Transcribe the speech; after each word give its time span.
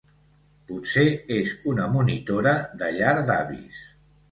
Potser 0.71 1.03
és 1.35 1.51
una 1.73 1.85
monitora 1.97 2.57
de 2.83 2.91
llar 2.99 3.15
d'avis. 3.31 3.87